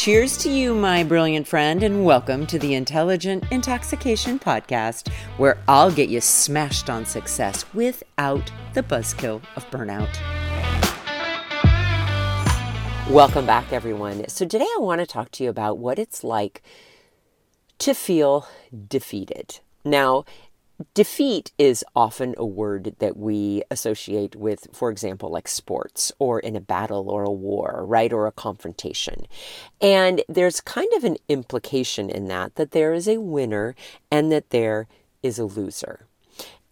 Cheers 0.00 0.38
to 0.38 0.50
you, 0.50 0.74
my 0.74 1.04
brilliant 1.04 1.46
friend, 1.46 1.82
and 1.82 2.06
welcome 2.06 2.46
to 2.46 2.58
the 2.58 2.72
Intelligent 2.72 3.44
Intoxication 3.50 4.38
Podcast, 4.38 5.12
where 5.36 5.58
I'll 5.68 5.92
get 5.92 6.08
you 6.08 6.22
smashed 6.22 6.88
on 6.88 7.04
success 7.04 7.66
without 7.74 8.50
the 8.72 8.82
buzzkill 8.82 9.42
of 9.56 9.70
burnout. 9.70 10.08
Welcome 13.10 13.44
back, 13.44 13.74
everyone. 13.74 14.26
So, 14.28 14.46
today 14.46 14.64
I 14.64 14.78
want 14.80 15.02
to 15.02 15.06
talk 15.06 15.32
to 15.32 15.44
you 15.44 15.50
about 15.50 15.76
what 15.76 15.98
it's 15.98 16.24
like 16.24 16.62
to 17.80 17.92
feel 17.92 18.48
defeated. 18.88 19.60
Now, 19.84 20.24
defeat 20.94 21.52
is 21.58 21.84
often 21.94 22.34
a 22.36 22.46
word 22.46 22.96
that 22.98 23.16
we 23.16 23.62
associate 23.70 24.36
with, 24.36 24.68
for 24.72 24.90
example, 24.90 25.30
like 25.30 25.48
sports 25.48 26.12
or 26.18 26.40
in 26.40 26.56
a 26.56 26.60
battle 26.60 27.10
or 27.10 27.24
a 27.24 27.30
war, 27.30 27.84
right? 27.86 28.12
Or 28.12 28.26
a 28.26 28.32
confrontation. 28.32 29.26
And 29.80 30.22
there's 30.28 30.60
kind 30.60 30.90
of 30.96 31.04
an 31.04 31.16
implication 31.28 32.10
in 32.10 32.28
that, 32.28 32.56
that 32.56 32.72
there 32.72 32.92
is 32.92 33.08
a 33.08 33.20
winner 33.20 33.74
and 34.10 34.30
that 34.32 34.50
there 34.50 34.86
is 35.22 35.38
a 35.38 35.44
loser. 35.44 36.06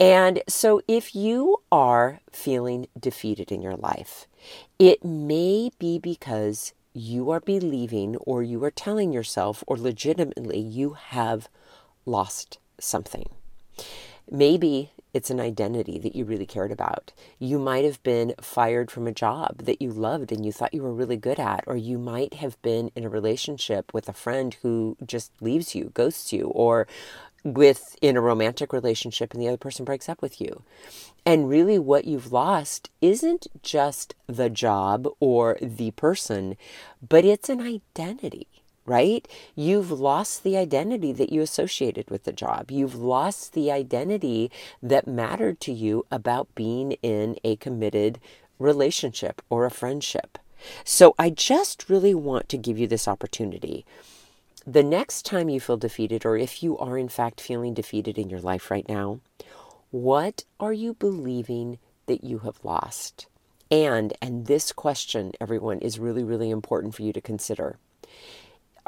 And 0.00 0.42
so 0.48 0.80
if 0.86 1.14
you 1.14 1.58
are 1.72 2.20
feeling 2.30 2.86
defeated 2.98 3.50
in 3.50 3.62
your 3.62 3.76
life, 3.76 4.26
it 4.78 5.04
may 5.04 5.70
be 5.78 5.98
because 5.98 6.72
you 6.94 7.30
are 7.30 7.40
believing 7.40 8.16
or 8.16 8.42
you 8.42 8.62
are 8.64 8.70
telling 8.70 9.12
yourself 9.12 9.64
or 9.66 9.76
legitimately 9.76 10.60
you 10.60 10.94
have 10.94 11.48
lost 12.06 12.58
something. 12.80 13.28
Maybe 14.30 14.90
it's 15.14 15.30
an 15.30 15.40
identity 15.40 15.98
that 15.98 16.14
you 16.14 16.24
really 16.24 16.46
cared 16.46 16.70
about. 16.70 17.12
You 17.38 17.58
might 17.58 17.84
have 17.84 18.02
been 18.02 18.34
fired 18.40 18.90
from 18.90 19.06
a 19.06 19.12
job 19.12 19.58
that 19.64 19.80
you 19.80 19.90
loved 19.90 20.30
and 20.30 20.44
you 20.44 20.52
thought 20.52 20.74
you 20.74 20.82
were 20.82 20.92
really 20.92 21.16
good 21.16 21.40
at, 21.40 21.64
or 21.66 21.76
you 21.76 21.98
might 21.98 22.34
have 22.34 22.60
been 22.62 22.90
in 22.94 23.04
a 23.04 23.08
relationship 23.08 23.92
with 23.94 24.08
a 24.08 24.12
friend 24.12 24.54
who 24.62 24.96
just 25.04 25.32
leaves 25.40 25.74
you, 25.74 25.90
ghosts 25.94 26.32
you, 26.32 26.48
or 26.48 26.86
with 27.42 27.96
in 28.02 28.16
a 28.16 28.20
romantic 28.20 28.72
relationship 28.72 29.32
and 29.32 29.42
the 29.42 29.48
other 29.48 29.56
person 29.56 29.84
breaks 29.84 30.08
up 30.08 30.20
with 30.20 30.40
you. 30.40 30.62
And 31.24 31.48
really 31.48 31.78
what 31.78 32.04
you've 32.04 32.32
lost 32.32 32.90
isn't 33.00 33.46
just 33.62 34.14
the 34.26 34.50
job 34.50 35.08
or 35.20 35.56
the 35.60 35.90
person, 35.92 36.56
but 37.06 37.24
it's 37.24 37.48
an 37.48 37.60
identity 37.60 38.46
right? 38.88 39.28
You've 39.54 39.90
lost 39.90 40.42
the 40.42 40.56
identity 40.56 41.12
that 41.12 41.30
you 41.30 41.42
associated 41.42 42.10
with 42.10 42.24
the 42.24 42.32
job. 42.32 42.70
You've 42.70 42.94
lost 42.94 43.52
the 43.52 43.70
identity 43.70 44.50
that 44.82 45.06
mattered 45.06 45.60
to 45.60 45.72
you 45.72 46.06
about 46.10 46.54
being 46.54 46.92
in 47.02 47.36
a 47.44 47.56
committed 47.56 48.18
relationship 48.58 49.42
or 49.50 49.66
a 49.66 49.70
friendship. 49.70 50.38
So 50.84 51.14
I 51.18 51.30
just 51.30 51.88
really 51.88 52.14
want 52.14 52.48
to 52.48 52.56
give 52.56 52.78
you 52.78 52.86
this 52.86 53.06
opportunity. 53.06 53.84
The 54.66 54.82
next 54.82 55.24
time 55.24 55.48
you 55.48 55.60
feel 55.60 55.76
defeated, 55.76 56.24
or 56.26 56.36
if 56.36 56.62
you 56.62 56.76
are 56.78 56.98
in 56.98 57.08
fact 57.08 57.40
feeling 57.40 57.74
defeated 57.74 58.18
in 58.18 58.30
your 58.30 58.40
life 58.40 58.70
right 58.70 58.88
now, 58.88 59.20
what 59.90 60.44
are 60.58 60.72
you 60.72 60.94
believing 60.94 61.78
that 62.06 62.24
you 62.24 62.38
have 62.40 62.64
lost? 62.64 63.26
And, 63.70 64.14
and 64.22 64.46
this 64.46 64.72
question, 64.72 65.32
everyone, 65.40 65.78
is 65.80 65.98
really, 65.98 66.24
really 66.24 66.50
important 66.50 66.94
for 66.94 67.02
you 67.02 67.12
to 67.12 67.20
consider. 67.20 67.76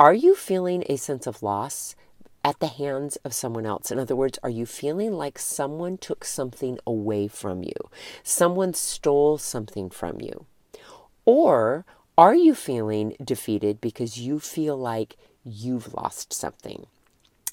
Are 0.00 0.14
you 0.14 0.34
feeling 0.34 0.82
a 0.88 0.96
sense 0.96 1.26
of 1.26 1.42
loss 1.42 1.94
at 2.42 2.58
the 2.58 2.68
hands 2.68 3.16
of 3.16 3.34
someone 3.34 3.66
else? 3.66 3.90
In 3.90 3.98
other 3.98 4.16
words, 4.16 4.38
are 4.42 4.48
you 4.48 4.64
feeling 4.64 5.12
like 5.12 5.38
someone 5.38 5.98
took 5.98 6.24
something 6.24 6.78
away 6.86 7.28
from 7.28 7.62
you? 7.62 7.74
Someone 8.22 8.72
stole 8.72 9.36
something 9.36 9.90
from 9.90 10.18
you? 10.22 10.46
Or 11.26 11.84
are 12.16 12.34
you 12.34 12.54
feeling 12.54 13.14
defeated 13.22 13.78
because 13.82 14.18
you 14.18 14.40
feel 14.40 14.74
like 14.74 15.18
you've 15.44 15.92
lost 15.92 16.32
something? 16.32 16.86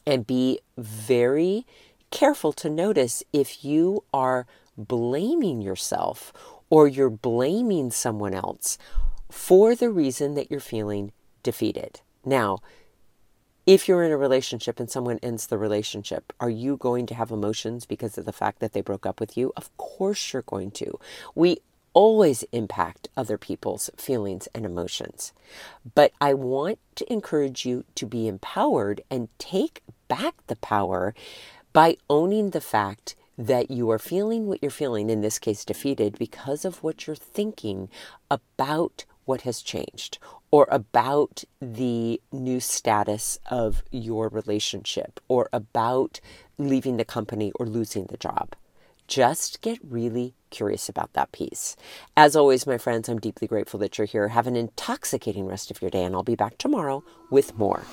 And 0.06 0.26
be 0.26 0.62
very 0.78 1.66
careful 2.12 2.54
to 2.54 2.70
notice 2.70 3.24
if 3.34 3.66
you 3.66 4.06
are 4.14 4.48
blaming 4.78 5.62
yourself 5.62 6.32
or 6.70 6.88
you're 6.88 7.10
blaming 7.10 7.92
someone 7.92 8.34
else 8.34 8.78
for 9.30 9.76
the 9.76 9.90
reason 9.90 10.36
that 10.36 10.50
you're 10.50 10.62
feeling 10.62 11.12
defeated. 11.44 12.00
Now, 12.28 12.60
if 13.66 13.88
you're 13.88 14.04
in 14.04 14.12
a 14.12 14.18
relationship 14.18 14.82
and 14.82 14.92
someone 14.92 15.18
ends 15.24 15.48
the 15.48 15.58
relationship, 15.58 16.34
are 16.42 16.50
you 16.50 16.76
going 16.76 17.06
to 17.06 17.16
have 17.16 17.32
emotions 17.32 17.86
because 17.86 18.18
of 18.18 18.26
the 18.26 18.34
fact 18.34 18.60
that 18.60 18.74
they 18.74 18.82
broke 18.82 19.06
up 19.06 19.22
with 19.22 19.38
you? 19.38 19.54
Of 19.56 19.76
course 19.78 20.34
you're 20.34 20.42
going 20.42 20.72
to. 20.72 21.00
We 21.36 21.60
always 21.94 22.44
impact 22.52 23.08
other 23.16 23.38
people's 23.38 23.90
feelings 23.96 24.50
and 24.54 24.66
emotions. 24.66 25.32
But 25.96 26.12
I 26.20 26.34
want 26.34 26.80
to 26.96 27.12
encourage 27.12 27.66
you 27.66 27.86
to 27.96 28.06
be 28.06 28.28
empowered 28.28 29.00
and 29.10 29.30
take 29.40 29.82
back 30.10 30.36
the 30.48 30.58
power 30.58 31.16
by 31.72 31.96
owning 32.10 32.50
the 32.50 32.62
fact 32.62 33.16
that 33.38 33.72
you 33.72 33.90
are 33.90 34.00
feeling 34.00 34.48
what 34.48 34.62
you're 34.62 34.70
feeling, 34.70 35.10
in 35.10 35.22
this 35.22 35.40
case, 35.40 35.64
defeated, 35.64 36.20
because 36.20 36.66
of 36.66 36.84
what 36.84 37.08
you're 37.08 37.16
thinking 37.16 37.90
about 38.30 39.06
what 39.28 39.42
has 39.42 39.62
changed 39.62 40.18
or 40.50 40.68
about 40.72 41.44
the 41.62 42.20
new 42.32 42.60
status 42.60 43.38
of 43.52 43.84
your 43.92 44.30
relationship 44.30 45.20
or 45.28 45.50
about 45.54 46.20
leaving 46.58 46.98
the 46.98 47.06
company 47.06 47.52
or 47.60 47.66
losing 47.66 48.06
the 48.06 48.18
job. 48.18 48.56
Just 49.08 49.62
get 49.62 49.80
really 49.84 50.34
curious 50.50 50.90
about 50.90 51.14
that 51.14 51.32
piece. 51.32 51.76
As 52.18 52.36
always, 52.36 52.68
my 52.68 52.78
friends, 52.78 53.08
I'm 53.08 53.20
deeply 53.20 53.48
grateful 53.48 53.80
that 53.80 53.98
you're 53.98 54.08
here. 54.08 54.30
Have 54.30 54.48
an 54.48 54.56
intoxicating 54.56 55.46
rest 55.46 55.72
of 55.72 55.82
your 55.82 55.92
day, 55.92 56.04
and 56.04 56.14
I'll 56.14 56.24
be 56.24 56.36
back 56.36 56.58
tomorrow 56.58 57.04
with 57.30 57.58
more. 57.58 57.84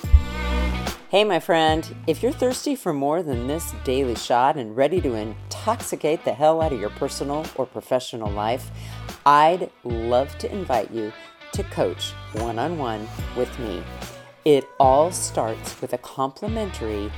Hey, 1.11 1.23
my 1.23 1.39
friend, 1.39 1.95
if 2.09 2.25
you're 2.25 2.33
thirsty 2.33 2.75
for 2.75 2.93
more 2.93 3.23
than 3.23 3.47
this 3.47 3.73
daily 3.85 4.17
shot 4.17 4.57
and 4.57 4.77
ready 4.77 5.01
to 5.03 5.15
intoxicate 5.15 6.25
the 6.25 6.35
hell 6.35 6.61
out 6.61 6.73
of 6.73 6.81
your 6.81 6.91
personal 6.91 7.47
or 7.55 7.67
professional 7.67 8.33
life, 8.33 8.73
I'd 9.27 9.71
love 9.85 10.37
to 10.39 10.53
invite 10.53 10.91
you 10.91 11.13
to 11.53 11.63
coach 11.65 12.13
one 12.33 12.59
on 12.59 12.79
one 12.79 13.09
with 13.37 13.59
me. 13.59 13.83
It 14.45 14.69
all 14.79 15.11
starts 15.13 15.81
with 15.81 15.93
a 15.95 15.99
complimentary 15.99 17.11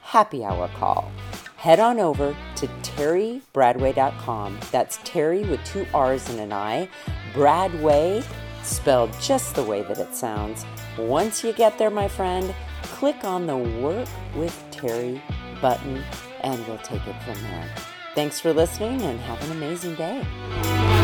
happy 0.00 0.44
hour 0.44 0.68
call. 0.76 1.12
Head 1.56 1.78
on 1.78 2.00
over 2.00 2.34
to 2.56 2.66
terribradway.com. 2.66 4.58
That's 4.72 4.98
Terri 4.98 5.48
with 5.48 5.64
two 5.64 5.86
R's 5.94 6.28
and 6.28 6.40
an 6.40 6.52
I. 6.52 6.88
Bradway, 7.32 8.24
spelled 8.64 9.12
just 9.20 9.54
the 9.54 9.62
way 9.62 9.82
that 9.82 9.98
it 9.98 10.14
sounds. 10.14 10.66
Once 10.98 11.44
you 11.44 11.52
get 11.52 11.78
there, 11.78 11.90
my 11.90 12.08
friend, 12.08 12.52
click 12.82 13.22
on 13.22 13.46
the 13.46 13.56
Work 13.56 14.08
with 14.34 14.64
Terri 14.72 15.20
button 15.60 16.02
and 16.40 16.66
we'll 16.66 16.78
take 16.78 17.06
it 17.06 17.22
from 17.22 17.40
there. 17.42 17.70
Thanks 18.16 18.40
for 18.40 18.52
listening 18.52 19.00
and 19.02 19.20
have 19.20 19.42
an 19.44 19.52
amazing 19.52 19.94
day. 19.94 21.01